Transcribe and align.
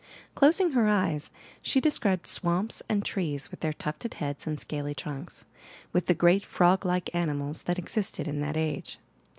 Closing 0.33 0.71
her 0.71 0.87
eyes, 0.87 1.29
she 1.61 1.79
described 1.79 2.25
swamps 2.25 2.81
and 2.89 3.05
trees 3.05 3.51
with 3.51 3.59
their 3.59 3.71
tufted 3.71 4.15
heads 4.15 4.47
and 4.47 4.59
scaly 4.59 4.95
trunks, 4.95 5.45
with 5.93 6.07
the 6.07 6.15
great 6.15 6.43
frog 6.43 6.83
like 6.83 7.13
animals 7.13 7.61
that 7.61 7.77
existed 7.77 8.27
in 8.27 8.41
that 8.41 8.57
age. 8.57 8.97